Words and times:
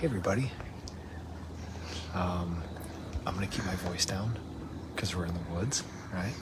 Hey 0.00 0.06
everybody. 0.06 0.50
Um, 2.14 2.62
I'm 3.26 3.34
gonna 3.34 3.46
keep 3.46 3.66
my 3.66 3.74
voice 3.74 4.06
down 4.06 4.38
because 4.94 5.14
we're 5.14 5.26
in 5.26 5.34
the 5.34 5.54
woods, 5.54 5.84
right? 6.10 6.32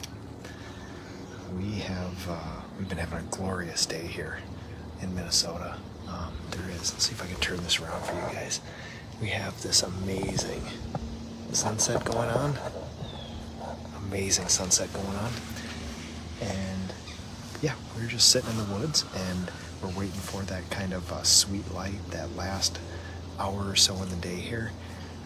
We 1.59 1.81
have 1.81 2.29
uh, 2.29 2.61
we've 2.79 2.89
been 2.89 2.99
having 2.99 3.19
a 3.19 3.37
glorious 3.37 3.85
day 3.85 4.07
here 4.07 4.39
in 5.03 5.13
Minnesota. 5.13 5.77
Um, 6.07 6.35
there 6.53 6.71
is. 6.71 6.93
Let's 6.93 7.09
see 7.09 7.15
if 7.15 7.21
I 7.21 7.27
can 7.27 7.35
turn 7.41 7.57
this 7.65 7.81
around 7.81 8.01
for 8.05 8.15
you 8.15 8.33
guys. 8.33 8.61
We 9.21 9.27
have 9.31 9.61
this 9.61 9.83
amazing 9.83 10.63
sunset 11.51 12.05
going 12.05 12.29
on. 12.29 12.57
Amazing 14.07 14.47
sunset 14.47 14.93
going 14.93 15.17
on, 15.17 15.33
and 16.43 16.93
yeah, 17.61 17.75
we're 17.97 18.07
just 18.07 18.29
sitting 18.31 18.51
in 18.51 18.57
the 18.59 18.75
woods 18.79 19.05
and 19.17 19.51
we're 19.83 19.99
waiting 19.99 20.21
for 20.21 20.43
that 20.43 20.71
kind 20.71 20.93
of 20.93 21.13
uh, 21.13 21.25
sweet 21.25 21.69
light, 21.75 21.99
that 22.11 22.37
last 22.37 22.79
hour 23.39 23.69
or 23.69 23.77
so 23.77 23.95
in 24.03 24.09
the 24.09 24.17
day 24.17 24.37
here. 24.37 24.71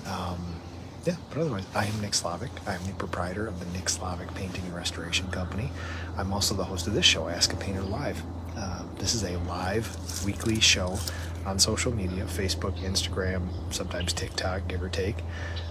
Um, 0.06 0.60
yeah, 1.04 1.16
but 1.30 1.38
otherwise, 1.38 1.66
I 1.74 1.86
am 1.86 2.00
Nick 2.00 2.12
Slavik. 2.12 2.50
I'm 2.66 2.84
the 2.84 2.92
proprietor 2.92 3.46
of 3.46 3.58
the 3.58 3.66
Nick 3.76 3.86
Slavik 3.86 4.32
Painting 4.34 4.64
and 4.64 4.74
Restoration 4.74 5.28
Company. 5.30 5.72
I'm 6.16 6.32
also 6.32 6.54
the 6.54 6.64
host 6.64 6.86
of 6.86 6.94
this 6.94 7.04
show, 7.04 7.28
Ask 7.28 7.52
a 7.52 7.56
Painter 7.56 7.82
Live. 7.82 8.22
Uh, 8.56 8.82
this 8.98 9.14
is 9.14 9.24
a 9.24 9.36
live 9.40 9.96
weekly 10.24 10.60
show 10.60 10.98
on 11.44 11.58
social 11.58 11.92
media 11.92 12.24
Facebook, 12.24 12.78
Instagram, 12.80 13.48
sometimes 13.70 14.12
TikTok, 14.12 14.68
give 14.68 14.82
or 14.82 14.88
take. 14.88 15.16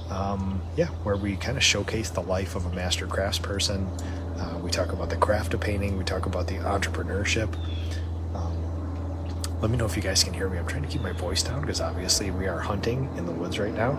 Um, 0.10 0.62
yeah, 0.76 0.88
where 1.04 1.16
we 1.16 1.38
kind 1.38 1.58
of 1.58 1.64
showcase 1.64 2.10
the 2.10 2.22
life 2.22 2.56
of 2.56 2.66
a 2.66 2.76
master 2.76 3.08
craftsperson. 3.08 3.88
Uh, 4.38 4.58
we 4.58 4.70
talk 4.70 4.92
about 4.92 5.10
the 5.10 5.16
craft 5.16 5.54
of 5.54 5.62
painting, 5.62 5.98
we 5.98 6.04
talk 6.04 6.26
about 6.26 6.48
the 6.48 6.56
entrepreneurship. 6.56 7.56
Let 9.62 9.70
me 9.70 9.78
know 9.78 9.86
if 9.86 9.96
you 9.96 10.02
guys 10.02 10.24
can 10.24 10.34
hear 10.34 10.50
me. 10.50 10.58
I'm 10.58 10.66
trying 10.66 10.82
to 10.82 10.88
keep 10.88 11.02
my 11.02 11.12
voice 11.12 11.44
down 11.44 11.62
because 11.62 11.82
obviously 11.82 12.32
we 12.32 12.48
are 12.48 12.60
hunting 12.60 13.08
in 13.16 13.28
the 13.28 13.32
woods 13.32 13.60
right 13.60 13.74
now. 13.74 13.92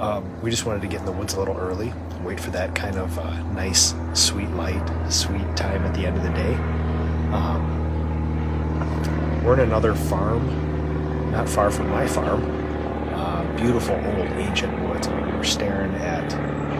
Um, 0.00 0.42
we 0.42 0.50
just 0.50 0.66
wanted 0.66 0.82
to 0.82 0.88
get 0.88 0.98
in 1.00 1.06
the 1.06 1.12
woods 1.12 1.34
a 1.34 1.38
little 1.38 1.56
early, 1.56 1.92
wait 2.24 2.40
for 2.40 2.50
that 2.50 2.74
kind 2.74 2.96
of 2.96 3.16
uh, 3.16 3.42
nice, 3.52 3.94
sweet 4.12 4.50
light, 4.50 4.84
sweet 5.08 5.56
time 5.56 5.84
at 5.84 5.94
the 5.94 6.04
end 6.04 6.16
of 6.16 6.24
the 6.24 6.30
day. 6.30 6.54
Um, 7.32 7.70
we're 9.44 9.54
in 9.54 9.60
another 9.60 9.94
farm, 9.94 11.30
not 11.30 11.48
far 11.48 11.70
from 11.70 11.88
my 11.90 12.04
farm. 12.08 12.42
Uh, 13.14 13.44
beautiful 13.56 13.94
old 13.94 14.26
ancient 14.32 14.76
woods. 14.88 15.06
I 15.06 15.14
mean, 15.20 15.36
we're 15.36 15.44
staring 15.44 15.94
at 15.94 16.32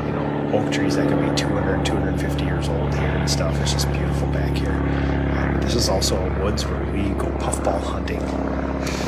you 0.06 0.12
know 0.12 0.50
oak 0.54 0.72
trees 0.72 0.96
that 0.96 1.08
could 1.08 1.20
be 1.20 1.32
200, 1.36 1.86
250 1.86 2.44
years 2.44 2.68
old 2.68 2.92
here 2.94 3.04
and 3.04 3.30
stuff. 3.30 3.56
It's 3.60 3.74
just 3.74 3.92
beautiful 3.92 4.26
back 4.32 4.56
here. 4.56 5.33
This 5.64 5.76
is 5.76 5.88
also 5.88 6.16
a 6.16 6.44
woods 6.44 6.66
where 6.66 6.84
we 6.92 7.08
go 7.14 7.30
puffball 7.38 7.80
hunting, 7.80 8.20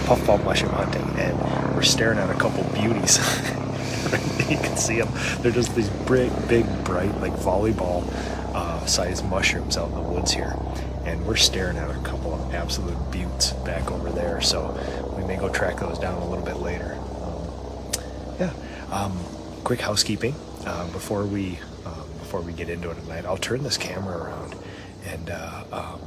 puffball 0.07 0.43
mushroom 0.43 0.73
hunting, 0.73 1.07
and 1.19 1.39
we're 1.77 1.83
staring 1.83 2.19
at 2.19 2.31
a 2.31 2.39
couple 2.39 2.65
beauties. 2.73 3.19
you 4.49 4.57
can 4.57 4.75
see 4.75 4.99
them. 4.99 5.11
They're 5.43 5.53
just 5.53 5.77
these 5.77 5.91
big, 6.09 6.33
big, 6.49 6.67
bright, 6.83 7.15
like 7.21 7.35
volleyball 7.35 8.11
uh, 8.55 8.87
sized 8.87 9.27
mushrooms 9.27 9.77
out 9.77 9.91
in 9.91 9.97
the 9.97 10.01
woods 10.01 10.33
here. 10.33 10.57
And 11.05 11.27
we're 11.27 11.37
staring 11.37 11.77
at 11.77 11.91
a 11.91 12.01
couple 12.01 12.33
of 12.33 12.55
absolute 12.55 12.97
buttes 13.13 13.53
back 13.67 13.93
over 13.93 14.09
there. 14.09 14.41
So 14.41 14.75
we 15.15 15.25
may 15.25 15.37
go 15.37 15.51
track 15.51 15.79
those 15.79 15.99
down 15.99 16.23
a 16.23 16.27
little 16.27 16.45
bit 16.45 16.57
later. 16.57 16.99
Um, 17.23 17.93
yeah. 18.41 18.53
Um, 18.91 19.13
quick 19.63 19.83
housekeeping 19.83 20.35
uh, 20.65 20.91
before 20.91 21.27
we 21.27 21.59
um, 21.85 22.09
before 22.19 22.41
we 22.41 22.55
get 22.55 22.71
into 22.71 22.91
it 22.91 22.95
tonight. 23.03 23.27
I'll 23.27 23.37
turn 23.37 23.63
this 23.63 23.77
camera 23.77 24.17
around 24.17 24.55
and 25.07 25.31
uh, 25.31 25.65
um, 25.71 26.01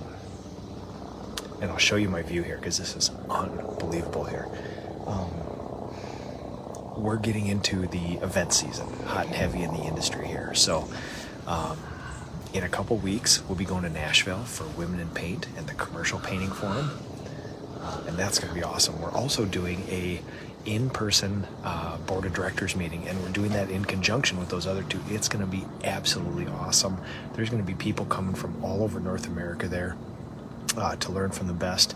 and 1.61 1.71
I'll 1.71 1.77
show 1.77 1.95
you 1.95 2.09
my 2.09 2.21
view 2.21 2.43
here 2.43 2.57
because 2.57 2.77
this 2.77 2.95
is 2.95 3.11
unbelievable 3.29 4.23
here. 4.23 4.47
Um, 5.05 5.31
we're 6.97 7.17
getting 7.17 7.47
into 7.47 7.87
the 7.87 8.15
event 8.21 8.53
season, 8.53 8.87
hot 9.05 9.27
and 9.27 9.35
heavy 9.35 9.63
in 9.63 9.73
the 9.73 9.83
industry 9.83 10.27
here. 10.27 10.53
So, 10.53 10.87
um, 11.47 11.77
in 12.53 12.63
a 12.63 12.69
couple 12.69 12.97
weeks, 12.97 13.43
we'll 13.47 13.57
be 13.57 13.65
going 13.65 13.83
to 13.83 13.89
Nashville 13.89 14.43
for 14.43 14.65
Women 14.77 14.99
in 14.99 15.09
Paint 15.09 15.47
and 15.57 15.67
the 15.67 15.75
Commercial 15.75 16.19
Painting 16.19 16.49
Forum, 16.49 16.91
uh, 17.79 18.01
and 18.07 18.17
that's 18.17 18.39
going 18.39 18.53
to 18.53 18.59
be 18.59 18.63
awesome. 18.63 18.99
We're 19.01 19.11
also 19.11 19.45
doing 19.45 19.85
a 19.89 20.21
in-person 20.65 21.47
uh, 21.63 21.97
board 21.99 22.25
of 22.25 22.33
directors 22.33 22.75
meeting, 22.75 23.07
and 23.07 23.21
we're 23.23 23.29
doing 23.29 23.51
that 23.51 23.69
in 23.69 23.85
conjunction 23.85 24.39
with 24.39 24.49
those 24.49 24.67
other 24.67 24.83
two. 24.83 24.99
It's 25.09 25.29
going 25.29 25.45
to 25.45 25.49
be 25.49 25.63
absolutely 25.83 26.47
awesome. 26.47 26.97
There's 27.33 27.49
going 27.49 27.61
to 27.61 27.67
be 27.67 27.75
people 27.75 28.05
coming 28.05 28.35
from 28.35 28.63
all 28.63 28.83
over 28.83 28.99
North 28.99 29.27
America 29.27 29.67
there 29.67 29.95
uh, 30.79 30.95
to 30.97 31.11
learn 31.11 31.31
from 31.31 31.47
the 31.47 31.53
best. 31.53 31.95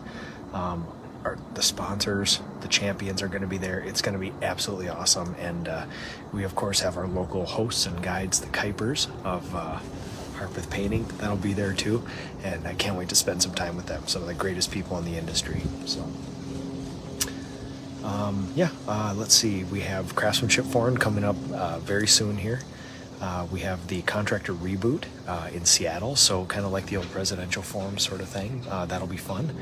Um, 0.54 0.86
our, 1.26 1.38
the 1.54 1.62
sponsors, 1.62 2.42
the 2.62 2.68
champions 2.68 3.22
are 3.22 3.28
going 3.28 3.42
to 3.42 3.48
be 3.48 3.58
there. 3.58 3.80
It's 3.80 4.02
going 4.02 4.14
to 4.14 4.20
be 4.20 4.34
absolutely 4.46 4.90
awesome. 4.90 5.36
And 5.40 5.68
uh, 5.68 5.86
we, 6.34 6.44
of 6.44 6.54
course, 6.56 6.82
have 6.82 6.98
our 6.98 7.08
local 7.08 7.46
hosts 7.46 7.86
and 7.86 8.02
guides, 8.04 8.42
the 8.42 8.48
Kuipers 8.48 9.08
of 9.24 9.56
uh, 9.56 9.80
Harpeth 10.38 10.70
Painting. 10.70 11.06
That'll 11.20 11.38
be 11.38 11.54
there 11.54 11.74
too. 11.74 12.06
And 12.44 12.68
I 12.68 12.74
can't 12.74 12.98
wait 12.98 13.10
to 13.10 13.16
spend 13.16 13.42
some 13.42 13.54
time 13.54 13.76
with 13.78 13.86
them. 13.86 14.06
Some 14.08 14.22
of 14.22 14.28
the 14.28 14.34
greatest 14.34 14.72
people 14.72 14.98
in 14.98 15.06
the 15.06 15.18
industry. 15.18 15.62
So. 15.86 16.06
Um, 18.04 18.52
yeah, 18.54 18.70
uh, 18.86 19.14
let's 19.16 19.34
see. 19.34 19.64
We 19.64 19.80
have 19.82 20.14
Craftsmanship 20.14 20.66
Forum 20.66 20.98
coming 20.98 21.24
up 21.24 21.38
uh, 21.54 21.80
very 21.80 22.08
soon 22.08 22.38
here. 22.38 22.60
Uh, 23.24 23.48
we 23.54 23.62
have 23.62 23.88
the 23.88 24.02
contractor 24.02 24.54
reboot 24.54 25.06
uh, 25.30 25.50
in 25.54 25.64
Seattle, 25.64 26.14
so 26.18 26.44
kind 26.44 26.66
of 26.66 26.74
like 26.74 26.88
the 26.88 26.98
old 26.98 27.10
presidential 27.10 27.64
forum 27.64 27.98
sort 27.98 28.20
of 28.20 28.28
thing. 28.28 28.62
Uh, 28.70 28.86
that'll 28.86 29.08
be 29.08 29.16
fun. 29.16 29.56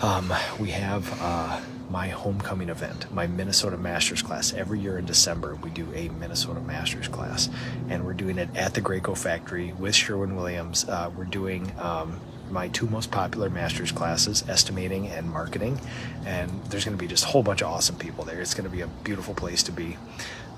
Um, 0.00 0.32
we 0.60 0.70
have 0.70 1.20
uh, 1.20 1.60
my 1.90 2.06
homecoming 2.06 2.68
event, 2.68 3.12
my 3.12 3.26
Minnesota 3.26 3.76
Masters 3.76 4.22
class. 4.22 4.54
Every 4.54 4.78
year 4.78 4.98
in 4.98 5.04
December, 5.04 5.56
we 5.56 5.70
do 5.70 5.92
a 5.96 6.10
Minnesota 6.10 6.60
Masters 6.60 7.08
class, 7.08 7.48
and 7.88 8.06
we're 8.06 8.12
doing 8.12 8.38
it 8.38 8.50
at 8.54 8.74
the 8.74 8.80
Graco 8.80 9.18
Factory 9.18 9.72
with 9.72 9.96
Sherwin 9.96 10.36
Williams. 10.36 10.88
Uh, 10.88 11.10
we're 11.16 11.24
doing 11.24 11.72
um, 11.80 12.20
my 12.52 12.68
two 12.68 12.86
most 12.86 13.10
popular 13.10 13.50
Masters 13.50 13.90
classes, 13.90 14.44
estimating 14.48 15.08
and 15.08 15.28
marketing, 15.28 15.80
and 16.24 16.50
there's 16.66 16.84
going 16.84 16.96
to 16.96 17.02
be 17.02 17.08
just 17.08 17.24
a 17.24 17.26
whole 17.26 17.42
bunch 17.42 17.62
of 17.62 17.66
awesome 17.66 17.96
people 17.96 18.24
there. 18.24 18.40
It's 18.40 18.54
going 18.54 18.70
to 18.70 18.76
be 18.76 18.82
a 18.82 18.86
beautiful 18.86 19.34
place 19.34 19.64
to 19.64 19.72
be. 19.72 19.96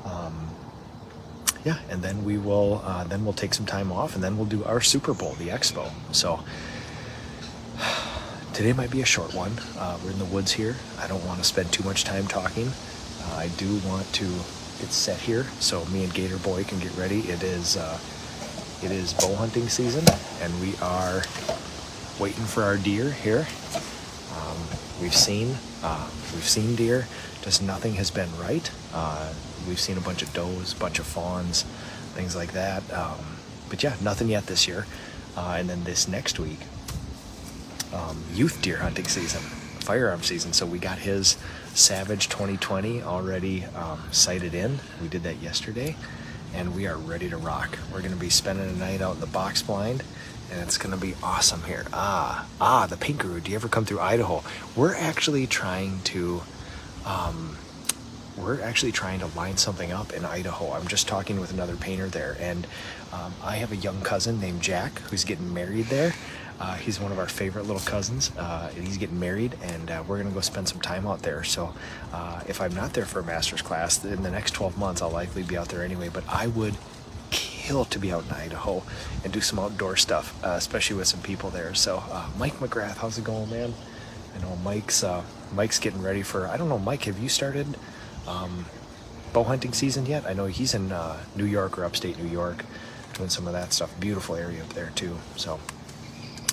Um, 0.05 0.51
yeah, 1.65 1.79
and 1.91 2.03
then 2.03 2.25
we 2.25 2.39
will 2.39 2.81
uh, 2.85 3.05
then 3.05 3.25
we'll 3.25 3.35
take 3.35 3.55
some 3.55 3.67
time 3.67 3.93
off, 3.93 4.15
and 4.15 4.23
then 4.23 4.37
we'll 4.37 4.47
do 4.47 4.65
our 4.65 4.81
Super 4.81 5.15
Bowl, 5.15 5.33
the 5.35 5.49
Expo. 5.49 5.91
So 6.13 6.41
today 8.53 8.73
might 8.73 8.91
be 8.91 9.03
a 9.03 9.07
short 9.07 9.35
one. 9.35 9.53
Uh, 9.77 9.99
we're 10.05 10.13
in 10.13 10.19
the 10.19 10.25
woods 10.25 10.53
here. 10.53 10.77
I 10.99 11.07
don't 11.09 11.25
want 11.27 11.39
to 11.39 11.45
spend 11.45 11.73
too 11.73 11.85
much 11.85 12.05
time 12.05 12.27
talking. 12.27 12.69
Uh, 12.69 13.37
I 13.37 13.49
do 13.57 13.79
want 13.87 14.11
to 14.15 14.25
get 14.25 14.93
set 14.93 15.19
here 15.19 15.45
so 15.59 15.85
me 15.87 16.05
and 16.05 16.15
Gator 16.15 16.39
Boy 16.39 16.65
can 16.65 16.79
get 16.79 16.97
ready. 16.97 17.21
It 17.21 17.43
is 17.43 17.77
uh, 17.77 17.99
it 18.83 18.93
is 18.93 19.13
bow 19.15 19.35
hunting 19.35 19.69
season, 19.69 20.05
and 20.41 20.61
we 20.61 20.77
are 20.81 21.23
waiting 22.21 22.45
for 22.45 22.63
our 22.63 22.77
deer 22.77 23.11
here. 23.11 23.47
Um, 24.37 24.57
we've 25.01 25.15
seen 25.15 25.57
uh, 25.83 26.09
we've 26.33 26.49
seen 26.49 26.77
deer, 26.77 27.07
just 27.43 27.63
nothing 27.63 27.95
has 27.95 28.11
been 28.11 28.29
right. 28.39 28.71
Uh, 28.93 29.33
we've 29.67 29.81
seen 29.81 29.97
a 29.97 30.01
bunch 30.01 30.23
of 30.23 30.33
does, 30.33 30.73
a 30.73 30.77
bunch 30.77 30.99
of 30.99 31.07
fawns, 31.07 31.63
things 32.15 32.35
like 32.35 32.53
that. 32.53 32.83
Um, 32.93 33.37
but 33.69 33.83
yeah, 33.83 33.95
nothing 34.01 34.29
yet 34.29 34.47
this 34.47 34.67
year. 34.67 34.87
Uh, 35.37 35.57
and 35.59 35.69
then 35.69 35.85
this 35.85 36.09
next 36.09 36.39
week, 36.39 36.59
um, 37.93 38.23
youth 38.33 38.61
deer 38.61 38.79
hunting 38.79 39.07
season, 39.07 39.41
firearm 39.41 40.23
season. 40.23 40.53
So 40.53 40.67
we 40.67 40.79
got 40.79 40.99
his 40.99 41.37
Savage 41.75 42.29
2020 42.29 43.03
already 43.03 43.65
um, 43.77 44.03
sighted 44.11 44.55
in. 44.55 44.81
We 45.01 45.09
did 45.09 45.23
that 45.23 45.37
yesterday, 45.37 45.97
and 46.55 46.75
we 46.75 46.87
are 46.87 46.97
ready 46.97 47.31
to 47.31 47.37
rock. 47.37 47.79
We're 47.93 48.01
going 48.01 48.13
to 48.13 48.19
be 48.19 48.31
spending 48.31 48.69
a 48.69 48.73
night 48.73 49.01
out 49.01 49.15
in 49.15 49.21
the 49.21 49.27
box 49.27 49.63
blind, 49.63 50.03
and 50.51 50.61
it's 50.61 50.77
going 50.77 50.95
to 50.95 51.01
be 51.01 51.15
awesome 51.23 51.63
here. 51.65 51.87
Ah, 51.93 52.49
ah, 52.61 52.87
the 52.87 52.97
Guru. 52.97 53.41
Do 53.41 53.51
you 53.51 53.57
ever 53.57 53.69
come 53.69 53.85
through 53.85 54.01
Idaho? 54.01 54.43
We're 54.75 54.95
actually 54.95 55.47
trying 55.47 56.01
to. 56.05 56.43
Um, 57.09 57.57
we're 58.37 58.61
actually 58.61 58.93
trying 58.93 59.19
to 59.21 59.27
line 59.37 59.57
something 59.57 59.91
up 59.91 60.13
in 60.13 60.25
Idaho. 60.25 60.73
I'm 60.73 60.87
just 60.87 61.09
talking 61.09 61.41
with 61.41 61.53
another 61.53 61.75
painter 61.75 62.07
there, 62.07 62.37
and 62.39 62.67
um, 63.13 63.33
I 63.43 63.57
have 63.57 63.73
a 63.73 63.77
young 63.77 64.01
cousin 64.03 64.39
named 64.39 64.63
Jack 64.63 64.99
who's 65.01 65.25
getting 65.25 65.53
married 65.53 65.87
there. 65.87 66.15
Uh, 66.61 66.75
he's 66.75 67.01
one 67.01 67.11
of 67.13 67.19
our 67.19 67.29
favorite 67.29 67.67
little 67.67 67.83
cousins, 67.83 68.31
uh, 68.37 68.71
and 68.77 68.87
he's 68.87 68.99
getting 68.99 69.19
married, 69.19 69.57
and 69.63 69.91
uh, 69.91 70.05
we're 70.07 70.23
to 70.23 70.29
go 70.31 70.41
spend 70.41 70.69
some 70.69 70.81
time 70.81 71.07
out 71.07 71.23
there. 71.23 71.45
So, 71.45 71.73
uh, 72.13 72.43
if 72.49 72.61
I'm 72.61 72.75
not 72.75 72.93
there 72.93 73.07
for 73.07 73.21
a 73.21 73.25
master's 73.25 73.63
class 73.63 74.05
in 74.05 74.23
the 74.23 74.31
next 74.31 74.53
12 74.53 74.77
months, 74.77 75.01
I'll 75.01 75.11
likely 75.11 75.45
be 75.45 75.57
out 75.57 75.69
there 75.69 75.85
anyway. 75.85 76.11
But 76.13 76.25
I 76.29 76.49
would 76.49 76.75
kill 77.31 77.85
to 77.87 77.99
be 77.99 78.13
out 78.13 78.25
in 78.25 78.33
Idaho 78.33 78.83
and 79.23 79.33
do 79.33 79.41
some 79.41 79.59
outdoor 79.59 79.97
stuff, 79.97 80.39
uh, 80.45 80.51
especially 80.51 80.97
with 80.97 81.07
some 81.07 81.21
people 81.21 81.51
there. 81.51 81.75
So, 81.75 82.03
uh, 82.11 82.29
Mike 82.37 82.55
McGrath, 82.55 82.97
how's 82.97 83.19
it 83.19 83.25
going, 83.25 83.51
man? 83.51 83.73
I 84.39 84.43
know 84.43 84.57
Mike's 84.57 85.05
Mike's 85.53 85.79
getting 85.79 86.03
ready 86.03 86.23
for. 86.23 86.47
I 86.47 86.57
don't 86.57 86.69
know, 86.69 86.79
Mike. 86.79 87.05
Have 87.05 87.19
you 87.19 87.29
started? 87.29 87.67
Um, 88.27 88.67
bow 89.33 89.43
hunting 89.45 89.73
season 89.73 90.07
yet? 90.07 90.27
I 90.27 90.33
know 90.33 90.47
he's 90.47 90.75
in 90.75 90.93
New 91.35 91.45
York 91.45 91.79
or 91.79 91.85
upstate 91.85 92.19
New 92.19 92.31
York 92.31 92.65
doing 93.15 93.29
some 93.29 93.47
of 93.47 93.53
that 93.53 93.73
stuff. 93.73 93.99
Beautiful 94.01 94.37
area 94.37 94.63
up 94.63 94.71
there 94.71 94.93
too. 94.95 95.19
So 95.37 95.59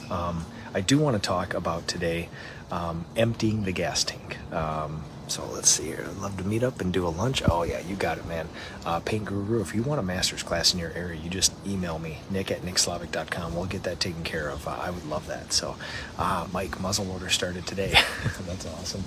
um, 0.10 0.46
I 0.74 0.82
do 0.82 0.98
want 0.98 1.16
to 1.16 1.22
talk 1.22 1.54
about 1.54 1.88
today 1.88 2.30
um, 2.72 3.06
emptying 3.16 3.64
the 3.64 3.72
gas 3.72 4.04
tank. 4.04 4.38
Um, 4.52 5.04
so 5.28 5.46
let's 5.54 5.70
see 5.70 5.86
here. 5.86 6.06
I'd 6.08 6.18
love 6.18 6.38
to 6.38 6.44
meet 6.44 6.64
up 6.64 6.82
and 6.82 6.94
do 6.94 7.08
a 7.08 7.10
lunch. 7.10 7.42
Oh 7.50 7.64
yeah, 7.64 7.80
you 7.80 7.96
got 7.96 8.18
it, 8.18 8.26
man. 8.28 8.48
Uh, 8.86 9.00
Paint 9.00 9.26
Guru. 9.26 9.62
If 9.62 9.74
you 9.74 9.84
want 9.84 10.00
a 10.00 10.04
master's 10.04 10.44
class 10.44 10.74
in 10.74 10.80
your 10.80 10.92
area, 10.92 11.20
you 11.20 11.30
just 11.30 11.54
email 11.66 12.00
me, 12.00 12.20
Nick 12.30 12.52
at 12.52 12.62
nickslavik.com. 12.62 13.56
We'll 13.56 13.66
get 13.66 13.84
that 13.84 14.00
taken 14.00 14.24
care 14.24 14.50
of. 14.50 14.68
Uh, 14.68 14.78
I 14.80 14.90
would 14.90 15.06
love 15.08 15.28
that. 15.28 15.54
So, 15.54 15.76
uh, 16.18 16.48
Mike 16.54 16.72
muzzleloader 16.78 17.30
started 17.30 17.66
today. 17.66 17.92
That's 18.48 18.66
awesome. 18.68 19.04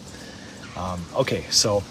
Um, 0.77 1.05
okay, 1.17 1.45
so 1.51 1.83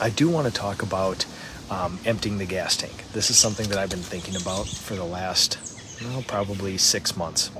I 0.00 0.10
do 0.10 0.28
want 0.28 0.46
to 0.46 0.52
talk 0.52 0.82
about 0.82 1.24
um, 1.70 1.98
emptying 2.04 2.38
the 2.38 2.46
gas 2.46 2.76
tank. 2.76 3.04
This 3.12 3.30
is 3.30 3.38
something 3.38 3.68
that 3.68 3.78
I've 3.78 3.90
been 3.90 4.00
thinking 4.00 4.36
about 4.36 4.66
for 4.66 4.94
the 4.94 5.04
last, 5.04 5.58
well, 6.04 6.22
probably 6.22 6.78
six 6.78 7.16
months, 7.16 7.50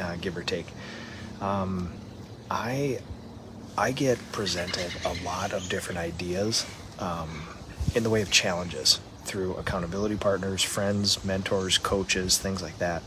uh, 0.00 0.16
give 0.20 0.36
or 0.36 0.42
take. 0.42 0.66
Um, 1.40 1.92
I 2.50 3.00
I 3.78 3.92
get 3.92 4.18
presented 4.32 4.90
a 5.04 5.14
lot 5.24 5.52
of 5.52 5.68
different 5.68 6.00
ideas 6.00 6.66
um, 6.98 7.46
in 7.94 8.02
the 8.02 8.10
way 8.10 8.22
of 8.22 8.30
challenges 8.32 8.98
through 9.22 9.54
accountability 9.54 10.16
partners, 10.16 10.64
friends, 10.64 11.24
mentors, 11.24 11.78
coaches, 11.78 12.38
things 12.38 12.60
like 12.60 12.78
that. 12.78 13.04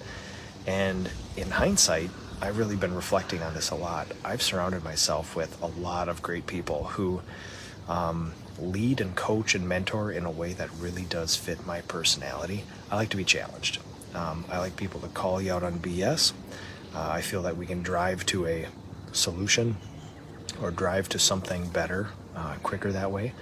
And 0.65 1.09
in 1.35 1.49
hindsight, 1.49 2.09
I've 2.41 2.57
really 2.57 2.77
been 2.77 2.95
reflecting 2.95 3.41
on 3.41 3.53
this 3.53 3.69
a 3.69 3.75
lot. 3.75 4.13
I've 4.23 4.41
surrounded 4.41 4.81
myself 4.81 5.35
with 5.35 5.61
a 5.61 5.67
lot 5.67 6.07
of 6.07 6.21
great 6.21 6.47
people 6.47 6.85
who 6.85 7.21
um, 7.89 8.31
lead 8.57 9.01
and 9.01 9.13
coach 9.13 9.53
and 9.53 9.67
mentor 9.67 10.09
in 10.09 10.23
a 10.23 10.31
way 10.31 10.53
that 10.53 10.69
really 10.79 11.03
does 11.03 11.35
fit 11.35 11.65
my 11.65 11.81
personality. 11.81 12.63
I 12.89 12.95
like 12.95 13.09
to 13.09 13.17
be 13.17 13.25
challenged. 13.25 13.79
Um, 14.15 14.45
I 14.49 14.59
like 14.59 14.77
people 14.77 15.01
to 15.01 15.09
call 15.09 15.41
you 15.41 15.51
out 15.51 15.63
on 15.63 15.79
BS. 15.79 16.31
Uh, 16.95 17.09
I 17.11 17.19
feel 17.19 17.41
that 17.41 17.57
we 17.57 17.65
can 17.65 17.83
drive 17.83 18.25
to 18.27 18.47
a 18.47 18.67
solution 19.11 19.75
or 20.61 20.71
drive 20.71 21.09
to 21.09 21.19
something 21.19 21.67
better 21.69 22.09
uh, 22.35 22.55
quicker 22.63 22.91
that 22.91 23.11
way. 23.11 23.33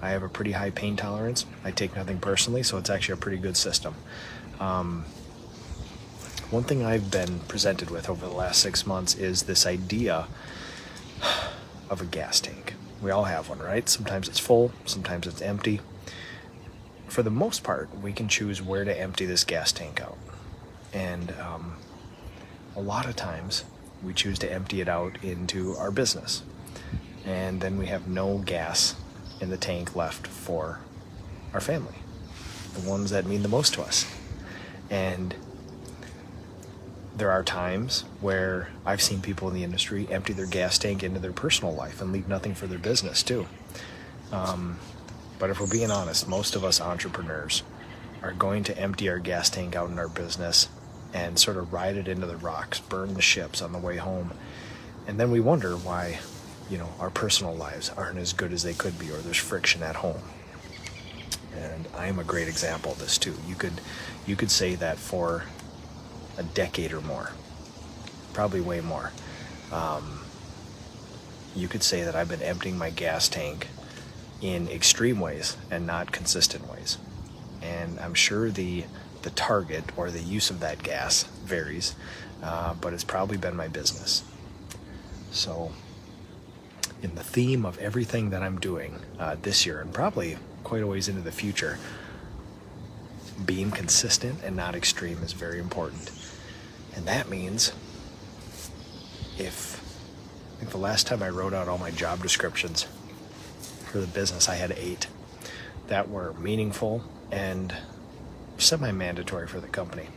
I 0.00 0.10
have 0.10 0.22
a 0.22 0.28
pretty 0.28 0.52
high 0.52 0.70
pain 0.70 0.96
tolerance. 0.96 1.44
I 1.64 1.70
take 1.72 1.96
nothing 1.96 2.18
personally, 2.18 2.62
so 2.62 2.78
it's 2.78 2.90
actually 2.90 3.14
a 3.14 3.18
pretty 3.18 3.38
good 3.38 3.56
system. 3.56 3.94
Um, 4.60 5.04
one 6.50 6.62
thing 6.62 6.84
I've 6.84 7.10
been 7.10 7.40
presented 7.40 7.90
with 7.90 8.08
over 8.08 8.26
the 8.26 8.32
last 8.32 8.60
six 8.62 8.86
months 8.86 9.14
is 9.14 9.42
this 9.42 9.66
idea 9.66 10.26
of 11.90 12.00
a 12.00 12.04
gas 12.04 12.40
tank. 12.40 12.74
We 13.02 13.10
all 13.10 13.24
have 13.24 13.48
one, 13.48 13.58
right? 13.58 13.88
Sometimes 13.88 14.28
it's 14.28 14.38
full, 14.38 14.72
sometimes 14.86 15.26
it's 15.26 15.42
empty. 15.42 15.80
For 17.06 17.22
the 17.22 17.30
most 17.30 17.62
part, 17.62 17.88
we 18.00 18.12
can 18.12 18.28
choose 18.28 18.62
where 18.62 18.84
to 18.84 18.98
empty 18.98 19.26
this 19.26 19.44
gas 19.44 19.72
tank 19.72 20.00
out. 20.00 20.18
And 20.92 21.34
um, 21.40 21.76
a 22.76 22.80
lot 22.80 23.06
of 23.06 23.16
times, 23.16 23.64
we 24.02 24.14
choose 24.14 24.38
to 24.40 24.52
empty 24.52 24.80
it 24.80 24.88
out 24.88 25.22
into 25.22 25.76
our 25.76 25.90
business. 25.90 26.42
And 27.24 27.60
then 27.60 27.78
we 27.78 27.86
have 27.86 28.08
no 28.08 28.38
gas 28.38 28.94
in 29.40 29.50
the 29.50 29.56
tank 29.56 29.94
left 29.94 30.26
for 30.26 30.80
our 31.52 31.60
family, 31.60 31.96
the 32.74 32.88
ones 32.88 33.10
that 33.10 33.26
mean 33.26 33.42
the 33.42 33.48
most 33.48 33.74
to 33.74 33.82
us. 33.82 34.10
And 34.90 35.34
there 37.16 37.30
are 37.30 37.42
times 37.42 38.04
where 38.20 38.68
I've 38.86 39.02
seen 39.02 39.20
people 39.20 39.48
in 39.48 39.54
the 39.54 39.64
industry 39.64 40.06
empty 40.10 40.32
their 40.32 40.46
gas 40.46 40.78
tank 40.78 41.02
into 41.02 41.18
their 41.18 41.32
personal 41.32 41.74
life 41.74 42.00
and 42.00 42.12
leave 42.12 42.28
nothing 42.28 42.54
for 42.54 42.66
their 42.66 42.78
business 42.78 43.22
too. 43.22 43.46
Um, 44.30 44.78
but 45.38 45.50
if 45.50 45.60
we're 45.60 45.66
being 45.66 45.90
honest, 45.90 46.28
most 46.28 46.54
of 46.54 46.64
us 46.64 46.80
entrepreneurs 46.80 47.62
are 48.22 48.32
going 48.32 48.64
to 48.64 48.78
empty 48.78 49.08
our 49.08 49.18
gas 49.18 49.50
tank 49.50 49.76
out 49.76 49.90
in 49.90 49.98
our 49.98 50.08
business 50.08 50.68
and 51.12 51.38
sort 51.38 51.56
of 51.56 51.72
ride 51.72 51.96
it 51.96 52.08
into 52.08 52.26
the 52.26 52.36
rocks, 52.36 52.80
burn 52.80 53.14
the 53.14 53.22
ships 53.22 53.62
on 53.62 53.72
the 53.72 53.78
way 53.78 53.96
home. 53.96 54.32
And 55.06 55.18
then 55.18 55.30
we 55.30 55.40
wonder 55.40 55.76
why, 55.76 56.20
you 56.70 56.78
know, 56.78 56.88
our 57.00 57.10
personal 57.10 57.54
lives 57.54 57.90
aren't 57.96 58.18
as 58.18 58.32
good 58.32 58.52
as 58.52 58.62
they 58.62 58.74
could 58.74 58.98
be 58.98 59.10
or 59.10 59.18
there's 59.18 59.36
friction 59.36 59.82
at 59.82 59.96
home. 59.96 60.20
And 61.56 61.88
I 61.96 62.06
am 62.06 62.18
a 62.18 62.24
great 62.24 62.48
example 62.48 62.92
of 62.92 62.98
this 62.98 63.18
too. 63.18 63.34
You 63.46 63.54
could 63.54 63.80
you 64.26 64.36
could 64.36 64.50
say 64.50 64.74
that 64.76 64.98
for 64.98 65.44
a 66.36 66.42
decade 66.42 66.92
or 66.92 67.00
more, 67.00 67.32
probably 68.32 68.60
way 68.60 68.80
more. 68.80 69.12
Um, 69.72 70.20
you 71.56 71.66
could 71.68 71.82
say 71.82 72.02
that 72.02 72.14
I've 72.14 72.28
been 72.28 72.42
emptying 72.42 72.78
my 72.78 72.90
gas 72.90 73.28
tank 73.28 73.68
in 74.40 74.68
extreme 74.68 75.18
ways 75.18 75.56
and 75.70 75.86
not 75.86 76.12
consistent 76.12 76.70
ways. 76.70 76.98
And 77.62 77.98
I'm 77.98 78.14
sure 78.14 78.50
the 78.50 78.84
the 79.22 79.30
target 79.30 79.84
or 79.96 80.10
the 80.10 80.20
use 80.20 80.48
of 80.48 80.60
that 80.60 80.82
gas 80.82 81.24
varies, 81.44 81.94
uh, 82.42 82.74
but 82.74 82.92
it's 82.92 83.04
probably 83.04 83.36
been 83.36 83.56
my 83.56 83.66
business. 83.66 84.22
So, 85.32 85.72
in 87.02 87.14
the 87.14 87.22
theme 87.22 87.64
of 87.64 87.78
everything 87.78 88.30
that 88.30 88.42
I'm 88.42 88.58
doing 88.58 88.96
uh, 89.18 89.36
this 89.40 89.64
year 89.64 89.80
and 89.80 89.92
probably 89.92 90.36
quite 90.64 90.82
a 90.82 90.86
ways 90.86 91.08
into 91.08 91.20
the 91.20 91.32
future, 91.32 91.78
being 93.44 93.70
consistent 93.70 94.42
and 94.42 94.56
not 94.56 94.74
extreme 94.74 95.22
is 95.22 95.32
very 95.32 95.58
important. 95.58 96.10
And 96.94 97.06
that 97.06 97.28
means 97.28 97.72
if 99.38 99.78
I 100.56 100.58
think 100.58 100.72
the 100.72 100.78
last 100.78 101.06
time 101.06 101.22
I 101.22 101.28
wrote 101.28 101.54
out 101.54 101.68
all 101.68 101.78
my 101.78 101.92
job 101.92 102.20
descriptions 102.20 102.86
for 103.84 103.98
the 103.98 104.08
business, 104.08 104.48
I 104.48 104.56
had 104.56 104.72
eight 104.72 105.06
that 105.86 106.08
were 106.08 106.32
meaningful 106.34 107.04
and 107.30 107.74
semi 108.58 108.90
mandatory 108.90 109.46
for 109.46 109.60
the 109.60 109.68
company. 109.68 110.08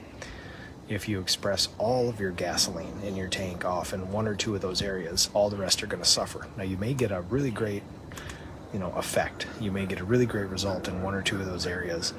If 0.90 1.08
you 1.08 1.22
express 1.22 1.70
all 1.78 2.10
of 2.10 2.20
your 2.20 2.32
gasoline 2.32 3.00
in 3.04 3.16
your 3.16 3.30
tank 3.30 3.64
off 3.64 3.94
in 3.94 4.12
one 4.12 4.28
or 4.28 4.36
two 4.36 4.56
of 4.56 4.62
those 4.62 4.82
areas, 4.82 5.30
all 5.34 5.50
the 5.50 5.58
rest 5.58 5.82
are 5.84 5.88
going 5.88 6.04
to 6.04 6.10
suffer. 6.10 6.48
Now, 6.58 6.64
you 6.64 6.78
may 6.78 6.94
get 6.94 7.12
a 7.12 7.22
really 7.22 7.52
great 7.52 7.84
you 8.74 8.80
know 8.80 8.92
effect 8.94 9.48
you 9.60 9.70
may 9.70 9.86
get 9.86 10.00
a 10.00 10.04
really 10.06 10.26
great 10.26 10.48
result 10.48 10.88
in 10.88 11.04
one 11.04 11.14
or 11.14 11.22
two 11.22 11.38
of 11.38 11.46
those 11.46 11.68
areas 11.68 12.14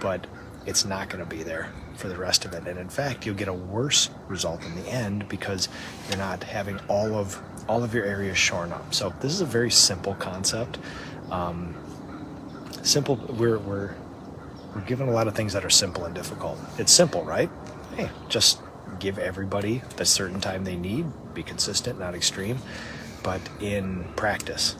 but 0.00 0.26
it's 0.66 0.84
not 0.84 1.08
going 1.08 1.22
to 1.22 1.28
be 1.28 1.42
there 1.42 1.72
for 1.96 2.08
the 2.08 2.16
rest 2.16 2.44
of 2.44 2.52
it. 2.54 2.66
And 2.66 2.78
in 2.78 2.88
fact, 2.88 3.26
you'll 3.26 3.34
get 3.34 3.48
a 3.48 3.52
worse 3.52 4.10
result 4.28 4.64
in 4.64 4.74
the 4.74 4.88
end 4.88 5.28
because 5.28 5.68
you're 6.08 6.18
not 6.18 6.42
having 6.42 6.78
all 6.88 7.14
of 7.14 7.40
all 7.68 7.82
of 7.82 7.94
your 7.94 8.04
areas 8.04 8.36
shorn 8.36 8.72
up. 8.72 8.94
So 8.94 9.14
this 9.20 9.32
is 9.32 9.40
a 9.40 9.46
very 9.46 9.70
simple 9.70 10.14
concept. 10.14 10.78
Um, 11.30 11.74
simple. 12.82 13.16
We're 13.16 13.58
we're 13.58 13.94
we're 14.74 14.82
given 14.82 15.08
a 15.08 15.12
lot 15.12 15.28
of 15.28 15.34
things 15.34 15.52
that 15.52 15.64
are 15.64 15.70
simple 15.70 16.04
and 16.04 16.14
difficult. 16.14 16.58
It's 16.78 16.92
simple, 16.92 17.24
right? 17.24 17.50
Hey, 17.96 18.10
just 18.28 18.60
give 18.98 19.18
everybody 19.18 19.82
the 19.96 20.04
certain 20.04 20.40
time 20.40 20.64
they 20.64 20.76
need. 20.76 21.06
Be 21.34 21.42
consistent, 21.42 21.98
not 21.98 22.14
extreme. 22.14 22.58
But 23.22 23.40
in 23.60 24.04
practice, 24.16 24.76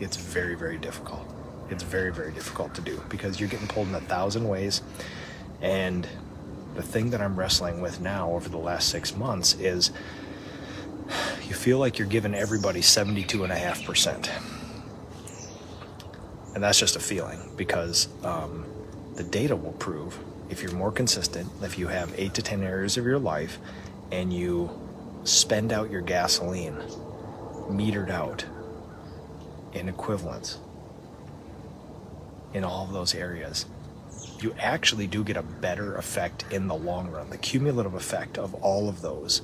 it's 0.00 0.16
very 0.16 0.54
very 0.54 0.78
difficult. 0.78 1.26
It's 1.70 1.82
very 1.82 2.12
very 2.12 2.32
difficult 2.32 2.74
to 2.74 2.80
do 2.80 3.00
because 3.08 3.40
you're 3.40 3.48
getting 3.48 3.68
pulled 3.68 3.88
in 3.88 3.94
a 3.94 4.00
thousand 4.00 4.48
ways 4.48 4.82
and 5.60 6.06
the 6.74 6.82
thing 6.82 7.10
that 7.10 7.20
I'm 7.20 7.38
wrestling 7.38 7.80
with 7.80 8.00
now 8.00 8.30
over 8.32 8.48
the 8.48 8.58
last 8.58 8.90
six 8.90 9.16
months 9.16 9.54
is 9.54 9.90
you 11.48 11.54
feel 11.54 11.78
like 11.78 11.98
you're 11.98 12.08
giving 12.08 12.34
everybody 12.34 12.80
72.5%. 12.80 14.28
And 16.54 16.62
that's 16.62 16.78
just 16.78 16.96
a 16.96 17.00
feeling 17.00 17.38
because 17.56 18.08
um, 18.24 18.66
the 19.14 19.24
data 19.24 19.56
will 19.56 19.72
prove 19.72 20.18
if 20.50 20.62
you're 20.62 20.72
more 20.72 20.92
consistent, 20.92 21.50
if 21.62 21.78
you 21.78 21.88
have 21.88 22.12
eight 22.16 22.34
to 22.34 22.42
10 22.42 22.62
areas 22.62 22.96
of 22.96 23.04
your 23.04 23.18
life 23.18 23.58
and 24.12 24.32
you 24.32 24.70
spend 25.24 25.72
out 25.72 25.90
your 25.90 26.00
gasoline 26.00 26.76
metered 27.68 28.10
out 28.10 28.44
in 29.72 29.88
equivalents 29.88 30.58
in 32.54 32.64
all 32.64 32.84
of 32.84 32.92
those 32.92 33.14
areas, 33.14 33.66
you 34.40 34.54
actually 34.58 35.06
do 35.06 35.24
get 35.24 35.36
a 35.36 35.42
better 35.42 35.96
effect 35.96 36.44
in 36.50 36.68
the 36.68 36.74
long 36.74 37.10
run. 37.10 37.30
The 37.30 37.38
cumulative 37.38 37.94
effect 37.94 38.38
of 38.38 38.54
all 38.54 38.88
of 38.88 39.00
those 39.02 39.42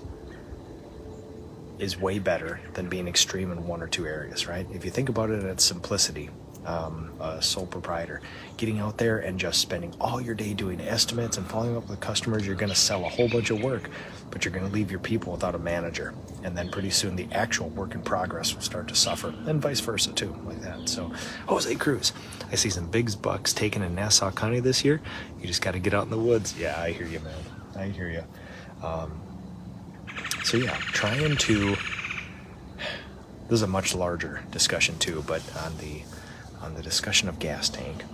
is 1.79 1.99
way 1.99 2.19
better 2.19 2.61
than 2.75 2.89
being 2.89 3.09
extreme 3.09 3.51
in 3.51 3.67
one 3.67 3.83
or 3.83 3.89
two 3.89 4.07
areas, 4.07 4.47
right? 4.47 4.67
If 4.73 4.85
you 4.85 4.91
think 4.91 5.09
about 5.09 5.31
it 5.31 5.41
in 5.41 5.49
its 5.49 5.65
simplicity, 5.65 6.31
um, 6.67 7.11
a 7.21 7.43
sole 7.43 7.67
proprietor, 7.67 8.21
getting 8.57 8.79
out 8.79 8.99
there 8.99 9.19
and 9.19 9.39
just 9.39 9.61
spending 9.61 9.95
all 10.01 10.21
your 10.21 10.35
day 10.35 10.55
doing 10.55 10.81
estimates 10.81 11.37
and 11.37 11.47
following 11.47 11.77
up 11.77 11.89
with 11.89 12.01
customers, 12.01 12.47
you're 12.47 12.57
going 12.57 12.71
to 12.71 12.77
sell 12.77 13.05
a 13.05 13.09
whole 13.09 13.29
bunch 13.29 13.51
of 13.51 13.63
work, 13.63 13.91
but 14.31 14.45
you're 14.45 14.53
going 14.53 14.67
to 14.67 14.73
leave 14.73 14.91
your 14.91 15.01
people 15.01 15.33
without 15.33 15.55
a 15.55 15.59
manager. 15.59 16.15
And 16.45 16.57
then 16.57 16.71
pretty 16.71 16.91
soon 16.91 17.17
the 17.17 17.29
actual 17.33 17.69
work 17.71 17.95
in 17.95 18.03
progress 18.03 18.55
will 18.55 18.63
start 18.63 18.89
to 18.89 18.95
suffer, 18.95 19.35
and 19.47 19.61
vice 19.61 19.81
versa 19.81 20.13
too, 20.13 20.37
like 20.45 20.61
that. 20.63 20.89
So, 20.89 21.13
Jose 21.49 21.75
Cruz, 21.77 22.13
I 22.51 22.57
see 22.57 22.71
some 22.71 22.91
big 22.91 23.21
bucks 23.21 23.53
taken 23.53 23.83
in 23.83 23.95
Nassau 23.95 24.31
County 24.31 24.61
this 24.61 24.85
year. 24.85 25.01
You 25.41 25.47
just 25.47 25.63
got 25.63 25.73
to 25.73 25.79
get 25.79 25.95
out 25.95 26.05
in 26.05 26.11
the 26.11 26.19
woods. 26.19 26.59
Yeah, 26.59 26.81
I 26.81 26.93
hear 26.93 27.07
you, 27.07 27.21
man. 27.21 27.35
I 27.77 27.87
hear 27.89 28.09
you. 28.09 28.25
Um, 28.87 29.21
so 30.45 30.57
yeah, 30.57 30.77
trying 30.93 31.37
to. 31.37 31.77
This 33.49 33.59
is 33.59 33.63
a 33.63 33.67
much 33.67 33.95
larger 33.95 34.43
discussion 34.51 34.99
too, 34.99 35.23
but 35.27 35.43
on 35.65 35.77
the 35.79 36.03
on 36.63 36.75
the 36.75 36.83
discussion 36.83 37.29
of 37.29 37.39
gas 37.39 37.69
tank, 37.69 38.05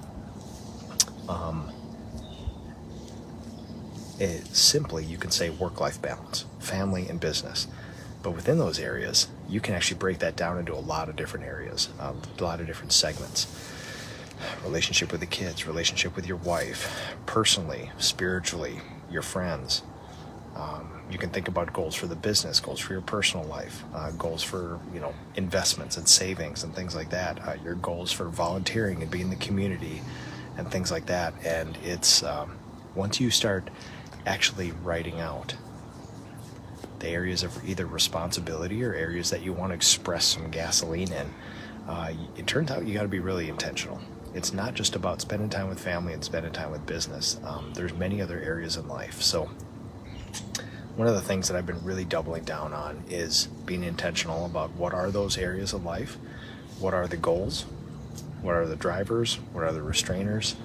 um, 1.29 1.71
it 4.19 4.47
simply 4.49 5.05
you 5.05 5.17
can 5.19 5.31
say 5.31 5.51
work-life 5.51 6.01
balance, 6.03 6.45
family 6.59 7.07
and 7.09 7.21
business, 7.21 7.69
but 8.23 8.33
within 8.33 8.59
those 8.59 8.79
areas, 8.79 9.29
you 9.49 9.61
can 9.61 9.75
actually 9.75 9.99
break 9.99 10.19
that 10.19 10.35
down 10.35 10.59
into 10.59 10.75
a 10.75 10.81
lot 10.81 11.09
of 11.09 11.17
different 11.17 11.47
areas, 11.47 11.89
uh, 12.01 12.13
a 12.39 12.43
lot 12.43 12.61
of 12.61 12.67
different 12.67 12.93
segments. 12.93 13.47
Relationship 14.65 15.13
with 15.13 15.21
the 15.21 15.27
kids, 15.27 15.67
relationship 15.67 16.17
with 16.17 16.27
your 16.27 16.37
wife, 16.39 17.15
personally, 17.27 17.91
spiritually, 17.99 18.81
your 19.11 19.23
friends, 19.23 19.83
um, 20.57 21.03
you 21.11 21.19
can 21.19 21.31
think 21.31 21.49
about 21.49 21.73
goals 21.73 21.95
for 21.95 22.07
the 22.07 22.17
business, 22.17 22.61
goals 22.61 22.81
for 22.81 22.93
your 22.93 23.03
personal 23.03 23.47
life, 23.47 23.85
uh, 23.95 24.11
goals 24.13 24.43
for 24.43 24.81
you 24.93 25.01
know 25.01 25.15
investments 25.37 25.97
and 25.97 26.09
savings 26.09 26.65
and 26.65 26.75
things 26.75 26.95
like 26.95 27.11
that. 27.11 27.47
Uh, 27.47 27.55
your 27.65 27.75
goals 27.77 28.13
for 28.13 28.25
volunteering 28.25 29.03
and 29.03 29.11
being 29.11 29.25
in 29.25 29.31
the 29.31 29.37
community 29.37 30.03
and 30.57 30.71
things 30.71 30.91
like 30.91 31.07
that. 31.07 31.33
And 31.45 31.79
it's 31.83 32.23
um, 32.23 32.59
once 32.95 33.21
you 33.21 33.31
start 33.31 33.71
actually 34.27 34.73
writing 34.83 35.21
out 35.21 35.55
the 36.99 37.09
areas 37.09 37.45
of 37.45 37.67
either 37.67 37.87
responsibility 37.87 38.85
or 38.85 38.93
areas 38.93 39.31
that 39.31 39.43
you 39.43 39.53
want 39.53 39.71
to 39.71 39.75
express 39.75 40.25
some 40.25 40.51
gasoline 40.51 41.13
in, 41.13 41.35
uh, 41.87 42.13
it 42.37 42.47
turns 42.47 42.71
out 42.71 42.85
you 42.87 42.93
got 42.93 43.03
to 43.03 43.09
be 43.09 43.21
really 43.21 43.49
intentional. 43.49 44.01
It's 44.35 44.53
not 44.53 44.75
just 44.75 44.95
about 44.95 45.21
spending 45.21 45.49
time 45.49 45.69
with 45.69 45.81
family 45.81 46.13
and 46.13 46.23
spending 46.23 46.53
time 46.53 46.71
with 46.71 46.85
business. 46.85 47.41
Um, 47.45 47.73
there's 47.75 47.95
many 47.95 48.21
other 48.21 48.41
areas 48.41 48.77
in 48.77 48.87
life. 48.89 49.23
So 49.23 49.49
one 50.99 51.07
of 51.07 51.15
the 51.15 51.21
things 51.21 51.47
that 51.47 51.57
I've 51.57 51.65
been 51.65 51.85
really 51.85 52.05
doubling 52.05 52.43
down 52.43 52.73
on 52.73 53.05
is 53.09 53.47
being 53.65 53.85
intentional 53.85 54.45
about 54.47 54.73
what 54.73 54.93
are 54.93 55.13
those 55.13 55.39
areas 55.39 55.73
of 55.73 55.85
life, 55.85 56.17
what 56.81 56.93
are 56.93 57.07
the 57.07 57.17
goals, 57.17 57.67
what 58.43 58.57
are 58.57 58.67
the 58.67 58.75
drivers, 58.75 59.37
what 59.53 59.63
are 59.63 59.73
the 59.73 59.79
restrainers, 59.79 60.57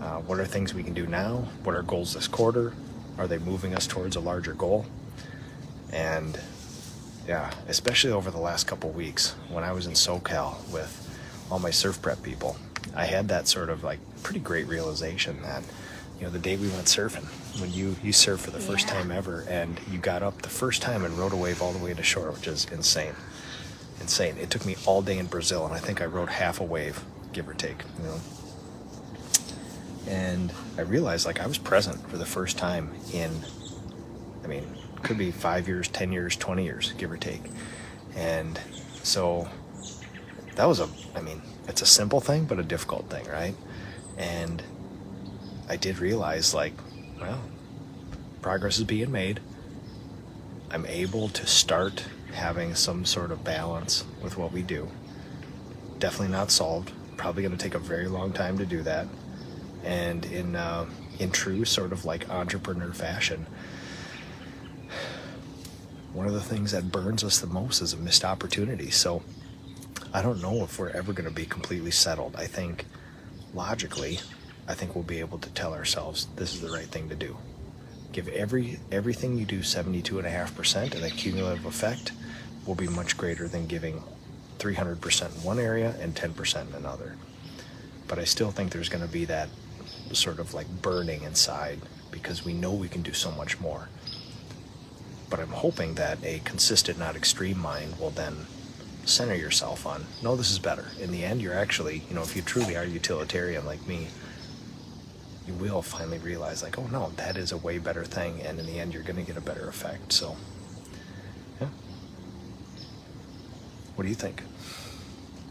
uh, 0.00 0.18
what 0.22 0.40
are 0.40 0.44
things 0.44 0.74
we 0.74 0.82
can 0.82 0.92
do 0.92 1.06
now, 1.06 1.46
what 1.62 1.76
are 1.76 1.82
goals 1.82 2.14
this 2.14 2.26
quarter, 2.26 2.74
are 3.16 3.28
they 3.28 3.38
moving 3.38 3.76
us 3.76 3.86
towards 3.86 4.16
a 4.16 4.20
larger 4.20 4.54
goal, 4.54 4.86
and 5.92 6.40
yeah, 7.28 7.54
especially 7.68 8.10
over 8.10 8.32
the 8.32 8.40
last 8.40 8.66
couple 8.66 8.90
weeks 8.90 9.36
when 9.48 9.62
I 9.62 9.70
was 9.70 9.86
in 9.86 9.92
SoCal 9.92 10.68
with 10.72 11.16
all 11.48 11.60
my 11.60 11.70
surf 11.70 12.02
prep 12.02 12.24
people, 12.24 12.56
I 12.96 13.04
had 13.04 13.28
that 13.28 13.46
sort 13.46 13.70
of 13.70 13.84
like 13.84 14.00
pretty 14.24 14.40
great 14.40 14.66
realization 14.66 15.42
that 15.42 15.62
you 16.18 16.24
know 16.24 16.30
the 16.30 16.38
day 16.38 16.56
we 16.56 16.68
went 16.68 16.86
surfing 16.86 17.24
when 17.60 17.72
you 17.72 17.96
you 18.02 18.12
surfed 18.12 18.40
for 18.40 18.50
the 18.50 18.60
first 18.60 18.86
Yeah. 18.86 18.94
time 18.94 19.10
ever 19.10 19.44
and 19.48 19.78
you 19.90 19.98
got 19.98 20.22
up 20.22 20.42
the 20.42 20.48
first 20.48 20.80
time 20.82 21.04
and 21.04 21.18
rode 21.18 21.32
a 21.32 21.36
wave 21.36 21.60
all 21.62 21.72
the 21.72 21.84
way 21.84 21.94
to 21.94 22.02
shore 22.02 22.30
which 22.30 22.46
is 22.46 22.66
insane. 22.72 23.14
Insane. 24.00 24.36
It 24.38 24.50
took 24.50 24.64
me 24.66 24.76
all 24.86 25.02
day 25.02 25.18
in 25.18 25.26
brazil 25.26 25.64
and 25.66 25.74
i 25.74 25.78
think 25.78 26.00
i 26.00 26.04
rode 26.04 26.28
half 26.30 26.60
a 26.60 26.64
wave 26.64 27.02
give 27.32 27.48
or 27.48 27.54
take 27.54 27.82
you 27.98 28.04
know. 28.06 28.20
And 30.06 30.52
i 30.76 30.82
realized 30.82 31.26
like 31.26 31.40
i 31.40 31.46
was 31.46 31.58
present 31.58 32.08
for 32.10 32.16
the 32.18 32.26
first 32.26 32.58
time 32.58 32.90
in 33.12 33.30
i 34.44 34.46
mean 34.46 34.66
could 35.02 35.18
be 35.18 35.30
five 35.30 35.68
years 35.68 35.88
ten 35.88 36.12
years 36.12 36.34
20 36.36 36.64
years 36.64 36.92
give 36.96 37.10
or 37.12 37.16
take. 37.16 37.42
And 38.16 38.58
so 39.02 39.48
that 40.56 40.66
was 40.66 40.80
a 40.80 40.88
i 41.16 41.20
mean 41.20 41.42
it's 41.68 41.82
a 41.82 41.86
simple 41.86 42.20
thing 42.20 42.44
but 42.44 42.58
a 42.58 42.62
difficult 42.62 43.08
thing 43.10 43.26
right? 43.28 43.54
And 44.16 44.62
I 45.68 45.76
did 45.76 45.98
realize, 45.98 46.54
like, 46.54 46.74
well, 47.20 47.40
progress 48.42 48.78
is 48.78 48.84
being 48.84 49.10
made. 49.10 49.40
I'm 50.70 50.86
able 50.86 51.28
to 51.30 51.46
start 51.46 52.04
having 52.32 52.74
some 52.74 53.04
sort 53.04 53.30
of 53.30 53.44
balance 53.44 54.04
with 54.22 54.36
what 54.36 54.52
we 54.52 54.62
do. 54.62 54.88
Definitely 55.98 56.32
not 56.32 56.50
solved. 56.50 56.92
Probably 57.16 57.42
going 57.42 57.56
to 57.56 57.62
take 57.62 57.74
a 57.74 57.78
very 57.78 58.08
long 58.08 58.32
time 58.32 58.58
to 58.58 58.66
do 58.66 58.82
that. 58.82 59.06
And 59.84 60.24
in 60.26 60.56
uh, 60.56 60.86
in 61.18 61.30
true 61.30 61.64
sort 61.64 61.92
of 61.92 62.04
like 62.04 62.28
entrepreneur 62.28 62.92
fashion, 62.92 63.46
one 66.12 66.26
of 66.26 66.32
the 66.32 66.40
things 66.40 66.72
that 66.72 66.90
burns 66.90 67.22
us 67.22 67.38
the 67.38 67.46
most 67.46 67.80
is 67.80 67.92
a 67.92 67.96
missed 67.96 68.24
opportunity. 68.24 68.90
So 68.90 69.22
I 70.12 70.22
don't 70.22 70.40
know 70.42 70.62
if 70.62 70.78
we're 70.78 70.90
ever 70.90 71.12
going 71.12 71.28
to 71.28 71.34
be 71.34 71.46
completely 71.46 71.90
settled. 71.90 72.36
I 72.36 72.46
think 72.46 72.86
logically, 73.52 74.20
I 74.66 74.74
think 74.74 74.94
we'll 74.94 75.04
be 75.04 75.20
able 75.20 75.38
to 75.38 75.50
tell 75.50 75.74
ourselves 75.74 76.26
this 76.36 76.54
is 76.54 76.60
the 76.60 76.70
right 76.70 76.86
thing 76.86 77.08
to 77.10 77.14
do. 77.14 77.36
Give 78.12 78.28
every 78.28 78.78
everything 78.90 79.36
you 79.36 79.44
do 79.44 79.60
72.5% 79.60 80.94
and 80.94 81.02
the 81.02 81.10
cumulative 81.10 81.66
effect 81.66 82.12
will 82.66 82.74
be 82.74 82.88
much 82.88 83.16
greater 83.16 83.48
than 83.48 83.66
giving 83.66 84.02
300% 84.58 85.36
in 85.36 85.42
one 85.42 85.58
area 85.58 85.94
and 86.00 86.14
10% 86.14 86.68
in 86.68 86.74
another. 86.74 87.16
But 88.08 88.18
I 88.18 88.24
still 88.24 88.50
think 88.50 88.72
there's 88.72 88.88
going 88.88 89.04
to 89.04 89.12
be 89.12 89.24
that 89.26 89.48
sort 90.12 90.38
of 90.38 90.54
like 90.54 90.68
burning 90.80 91.22
inside 91.22 91.80
because 92.10 92.44
we 92.44 92.54
know 92.54 92.72
we 92.72 92.88
can 92.88 93.02
do 93.02 93.12
so 93.12 93.30
much 93.32 93.60
more. 93.60 93.88
But 95.28 95.40
I'm 95.40 95.48
hoping 95.48 95.94
that 95.96 96.24
a 96.24 96.40
consistent, 96.44 96.98
not 96.98 97.16
extreme 97.16 97.58
mind 97.58 97.98
will 97.98 98.10
then 98.10 98.46
center 99.04 99.34
yourself 99.34 99.86
on 99.86 100.04
no, 100.22 100.36
this 100.36 100.50
is 100.50 100.58
better. 100.58 100.86
In 101.00 101.10
the 101.10 101.24
end, 101.24 101.42
you're 101.42 101.58
actually, 101.58 102.04
you 102.08 102.14
know, 102.14 102.22
if 102.22 102.36
you 102.36 102.42
truly 102.42 102.76
are 102.76 102.84
utilitarian 102.84 103.66
like 103.66 103.86
me, 103.86 104.08
you 105.46 105.54
will 105.54 105.82
finally 105.82 106.18
realize, 106.18 106.62
like, 106.62 106.78
oh 106.78 106.86
no, 106.86 107.10
that 107.16 107.36
is 107.36 107.52
a 107.52 107.56
way 107.56 107.78
better 107.78 108.04
thing, 108.04 108.40
and 108.42 108.58
in 108.58 108.66
the 108.66 108.78
end, 108.78 108.94
you're 108.94 109.02
going 109.02 109.16
to 109.16 109.22
get 109.22 109.36
a 109.36 109.40
better 109.40 109.68
effect. 109.68 110.12
So, 110.12 110.36
yeah. 111.60 111.68
What 113.94 114.04
do 114.04 114.08
you 114.08 114.14
think? 114.14 114.42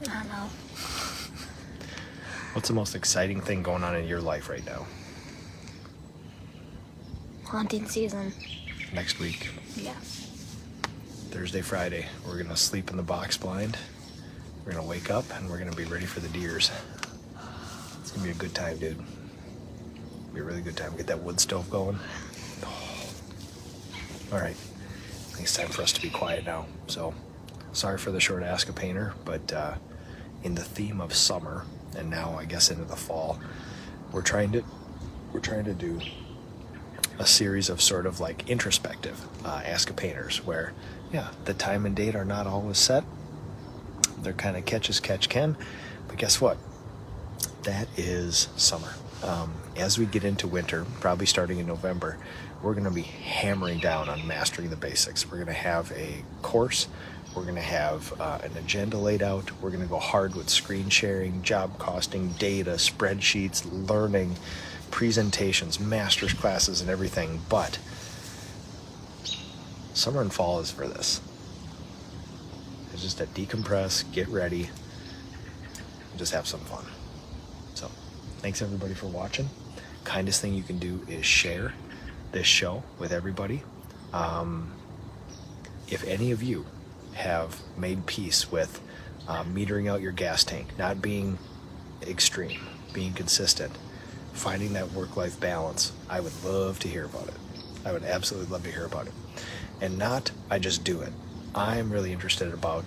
I 0.02 0.14
don't 0.14 0.28
know. 0.28 0.50
What's 2.54 2.68
the 2.68 2.74
most 2.76 2.96
exciting 2.96 3.42
thing 3.42 3.64
going 3.64 3.84
on 3.84 3.96
in 3.96 4.08
your 4.08 4.22
life 4.22 4.50
right 4.50 4.66
now? 4.66 4.86
Haunting 7.46 7.88
season. 7.88 8.34
Next 8.94 9.20
week, 9.20 9.50
Yeah. 9.76 9.94
Thursday, 11.32 11.62
Friday, 11.62 12.06
we're 12.28 12.36
going 12.36 12.50
to 12.50 12.56
sleep 12.56 12.92
in 12.92 12.98
the 12.98 13.02
box 13.04 13.38
blind. 13.38 13.76
We're 14.66 14.74
going 14.74 14.84
to 14.84 14.90
wake 14.90 15.10
up 15.10 15.26
and 15.36 15.50
we're 15.50 15.58
going 15.58 15.72
to 15.72 15.76
be 15.76 15.86
ready 15.86 16.06
for 16.06 16.20
the 16.20 16.28
deers. 16.30 16.70
It's 18.02 18.12
going 18.12 18.22
to 18.22 18.26
be 18.26 18.32
a 18.32 18.40
good 18.40 18.54
time, 18.54 18.78
dude. 18.78 19.02
Be 20.34 20.40
a 20.40 20.44
really 20.44 20.62
good 20.62 20.76
time. 20.76 20.92
To 20.92 20.98
get 20.98 21.08
that 21.08 21.20
wood 21.20 21.40
stove 21.40 21.70
going. 21.70 22.00
All 24.32 24.40
right. 24.40 24.56
I 24.56 25.36
think 25.36 25.44
it's 25.44 25.56
time 25.56 25.68
for 25.68 25.82
us 25.82 25.92
to 25.94 26.02
be 26.02 26.10
quiet 26.10 26.46
now. 26.46 26.66
So, 26.88 27.14
sorry 27.72 27.98
for 27.98 28.12
the 28.12 28.20
short 28.20 28.44
Ask 28.44 28.68
a 28.70 28.74
Painter, 28.74 29.14
but 29.26 29.54
uh, 29.54 29.76
in 30.44 30.56
the 30.56 30.64
theme 30.64 31.02
of 31.02 31.14
summer 31.14 31.66
and 31.96 32.10
now 32.10 32.36
I 32.38 32.46
guess 32.46 32.72
into 32.72 32.86
the 32.86 32.96
fall, 32.96 33.40
we're 34.12 34.22
trying 34.22 34.52
to 34.54 34.64
we're 35.32 35.40
trying 35.40 35.66
to 35.66 35.74
do 35.74 36.00
a 37.20 37.26
series 37.26 37.70
of 37.70 37.82
sort 37.82 38.06
of 38.06 38.20
like 38.20 38.50
introspective 38.50 39.20
uh, 39.46 39.62
Ask 39.66 39.90
a 39.90 39.94
Painters 39.94 40.44
where, 40.46 40.74
yeah, 41.12 41.30
the 41.46 41.54
time 41.54 41.86
and 41.86 41.96
date 41.96 42.16
are 42.16 42.26
not 42.26 42.48
always 42.48 42.78
set. 42.78 43.04
They're 44.20 44.34
kind 44.34 44.58
of 44.58 44.66
catch 44.66 44.90
as 44.90 45.00
catch 45.00 45.30
can. 45.30 45.58
But 46.08 46.18
guess 46.18 46.42
what? 46.42 46.58
That 47.64 47.88
is 47.98 48.50
summer. 48.56 48.94
Um, 49.24 49.54
as 49.78 49.98
we 49.98 50.06
get 50.06 50.26
into 50.26 50.48
winter, 50.48 50.86
probably 51.00 51.26
starting 51.26 51.60
in 51.60 51.66
November, 51.66 52.18
we're 52.62 52.74
going 52.74 52.84
to 52.84 52.92
be 52.92 53.02
hammering 53.02 53.80
down 53.80 54.10
on 54.10 54.28
mastering 54.28 54.70
the 54.70 54.76
basics. 54.76 55.26
We're 55.26 55.38
going 55.38 55.48
to 55.48 55.54
have 55.54 55.92
a 55.94 56.24
course. 56.42 56.88
We're 57.36 57.44
going 57.44 57.56
to 57.56 57.62
have 57.62 58.14
uh, 58.20 58.40
an 58.44 58.56
agenda 58.58 58.98
laid 58.98 59.24
out. 59.24 59.50
We're 59.62 59.70
going 59.70 59.82
to 59.82 59.90
go 59.90 60.00
hard 60.00 60.36
with 60.36 60.50
screen 60.50 60.90
sharing, 60.90 61.42
job 61.42 61.80
costing, 61.80 62.34
data, 62.34 62.72
spreadsheets, 62.72 63.66
learning, 63.90 64.36
presentations, 64.92 65.80
master's 65.80 66.34
classes, 66.34 66.82
and 66.82 66.90
everything. 66.90 67.42
But 67.50 67.80
summer 69.94 70.22
and 70.22 70.32
fall 70.34 70.60
is 70.60 70.70
for 70.70 70.88
this. 70.88 71.22
It's 72.92 73.02
just 73.02 73.18
to 73.18 73.26
decompress, 73.26 74.04
get 74.12 74.28
ready, 74.28 74.70
and 76.12 76.20
just 76.20 76.34
have 76.34 76.46
some 76.46 76.60
fun. 76.62 76.86
Thanks 78.44 78.62
everybody 78.62 78.94
for 78.94 79.08
watching. 79.08 79.50
Kindest 80.04 80.42
thing 80.42 80.54
you 80.54 80.64
can 80.64 80.78
do 80.78 81.00
is 81.08 81.26
share 81.26 81.74
this 82.34 82.46
show 82.46 82.84
with 83.00 83.14
everybody. 83.14 83.64
Um, 84.12 84.70
if 85.88 86.04
any 86.06 86.32
of 86.32 86.44
you 86.44 86.66
have 87.14 87.58
made 87.78 88.06
peace 88.06 88.52
with 88.52 88.82
uh, 89.30 89.46
metering 89.46 89.90
out 89.90 90.02
your 90.02 90.12
gas 90.12 90.44
tank, 90.44 90.78
not 90.78 91.02
being 91.02 91.38
extreme, 92.06 92.60
being 92.92 93.14
consistent, 93.14 93.72
finding 94.34 94.74
that 94.74 94.92
work 94.92 95.16
life 95.16 95.40
balance. 95.40 95.94
I 96.10 96.20
would 96.20 96.34
love 96.44 96.80
to 96.80 96.90
hear 96.90 97.06
about 97.06 97.30
it. 97.30 97.36
I 97.86 97.94
would 97.94 98.04
absolutely 98.04 98.52
love 98.52 98.66
to 98.66 98.72
hear 98.74 98.86
about 98.86 99.08
it. 99.08 99.14
And 99.80 99.98
not, 99.98 100.32
I 100.50 100.60
just 100.60 100.84
do 100.84 101.00
it. 101.00 101.14
I'm 101.56 101.90
really 101.90 102.12
interested 102.12 102.54
about 102.54 102.84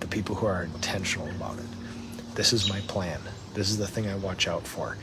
the 0.00 0.08
people 0.08 0.34
who 0.34 0.46
are 0.46 0.64
intentional 0.64 1.28
about 1.28 1.60
it. 1.60 2.34
This 2.34 2.52
is 2.52 2.68
my 2.68 2.80
plan. 2.80 3.20
This 3.58 3.70
is 3.70 3.78
the 3.78 3.88
thing 3.88 4.06
I 4.06 4.14
watch 4.14 4.46
out 4.46 4.64
for. 4.64 4.96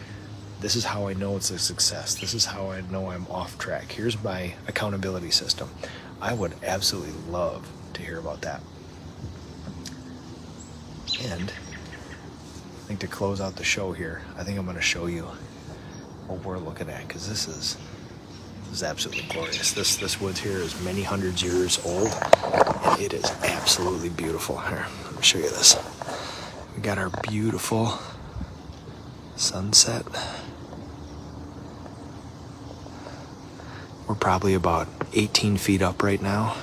This 0.62 0.78
is 0.78 0.86
how 0.86 1.10
I 1.10 1.14
know 1.14 1.36
it's 1.36 1.52
a 1.52 1.60
success. 1.60 2.16
This 2.16 2.34
is 2.34 2.46
how 2.46 2.72
I 2.72 2.80
know 2.90 3.12
I'm 3.12 3.28
off 3.28 3.58
track. 3.58 3.92
Here's 3.92 4.24
my 4.24 4.54
accountability 4.70 5.32
system. 5.32 5.70
I 6.22 6.34
would 6.34 6.54
absolutely 6.64 7.12
love 7.30 7.70
to 7.96 8.02
hear 8.02 8.18
about 8.18 8.40
that. 8.44 8.62
And 11.22 11.52
I 11.52 12.88
think 12.88 13.02
to 13.02 13.08
close 13.08 13.42
out 13.42 13.58
the 13.58 13.66
show 13.66 13.92
here, 13.92 14.22
I 14.38 14.46
think 14.46 14.58
I'm 14.58 14.64
going 14.64 14.78
to 14.78 14.82
show 14.82 15.08
you 15.08 15.24
what 16.28 16.42
we're 16.46 16.58
looking 16.58 16.90
at 16.90 17.06
because 17.06 17.28
this 17.28 17.50
is 17.50 17.76
is 18.72 18.84
absolutely 18.84 19.26
glorious. 19.34 19.74
This 19.74 19.98
this 19.98 20.22
woods 20.22 20.40
here 20.40 20.60
is 20.60 20.82
many 20.82 21.04
hundreds 21.04 21.44
years 21.44 21.78
old, 21.86 22.08
and 22.86 23.02
it 23.02 23.12
is 23.12 23.30
absolutely 23.44 24.10
beautiful. 24.12 24.58
Here, 24.60 24.88
let 25.04 25.16
me 25.18 25.22
show 25.22 25.40
you 25.40 25.50
this. 25.50 25.76
We 26.74 26.82
got 26.82 26.98
our 26.98 27.10
beautiful 27.22 28.00
sunset. 29.36 30.06
We're 34.08 34.16
probably 34.16 34.54
about 34.54 34.88
18 35.14 35.58
feet 35.58 35.82
up 35.82 36.04
right 36.04 36.22
now. 36.22 36.56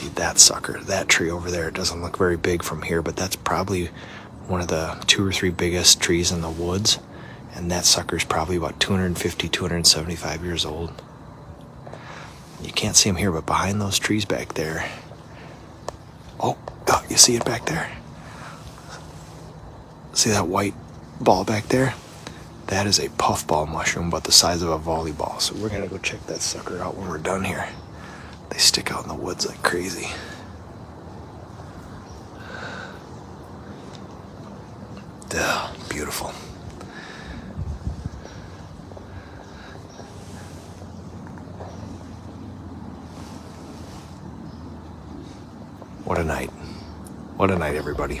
see 0.00 0.08
that 0.08 0.38
sucker, 0.38 0.80
that 0.84 1.08
tree 1.08 1.30
over 1.30 1.50
there. 1.50 1.68
It 1.68 1.74
doesn't 1.74 2.00
look 2.00 2.16
very 2.16 2.36
big 2.36 2.62
from 2.62 2.82
here, 2.82 3.02
but 3.02 3.16
that's 3.16 3.36
probably 3.36 3.90
one 4.46 4.60
of 4.60 4.68
the 4.68 5.02
two 5.06 5.26
or 5.26 5.32
three 5.32 5.50
biggest 5.50 6.00
trees 6.00 6.32
in 6.32 6.40
the 6.40 6.50
woods. 6.50 6.98
And 7.54 7.70
that 7.70 7.84
sucker's 7.84 8.24
probably 8.24 8.56
about 8.56 8.80
250, 8.80 9.48
275 9.48 10.44
years 10.44 10.64
old. 10.64 11.02
You 12.62 12.72
can't 12.72 12.96
see 12.96 13.08
him 13.08 13.16
here, 13.16 13.32
but 13.32 13.46
behind 13.46 13.80
those 13.80 13.98
trees 13.98 14.24
back 14.24 14.54
there. 14.54 14.88
Oh, 16.38 16.56
oh, 16.88 17.04
you 17.08 17.16
see 17.16 17.36
it 17.36 17.44
back 17.44 17.66
there? 17.66 17.90
See 20.12 20.30
that 20.30 20.46
white 20.48 20.74
ball 21.20 21.44
back 21.44 21.68
there? 21.68 21.94
That 22.66 22.86
is 22.86 22.98
a 23.00 23.08
puffball 23.10 23.66
mushroom 23.66 24.08
about 24.08 24.24
the 24.24 24.32
size 24.32 24.62
of 24.62 24.68
a 24.68 24.78
volleyball. 24.78 25.40
So 25.40 25.54
we're 25.56 25.70
gonna 25.70 25.88
go 25.88 25.98
check 25.98 26.24
that 26.26 26.40
sucker 26.40 26.78
out 26.78 26.96
when 26.96 27.08
we're 27.08 27.18
done 27.18 27.44
here. 27.44 27.68
They 28.50 28.58
stick 28.58 28.92
out 28.92 29.02
in 29.02 29.08
the 29.08 29.14
woods 29.14 29.46
like 29.46 29.62
crazy. 29.62 30.08
Duh, 35.28 35.72
beautiful. 35.88 36.30
What 46.04 46.18
a 46.18 46.24
night. 46.24 46.50
What 47.36 47.50
a 47.50 47.56
night, 47.56 47.76
everybody. 47.76 48.20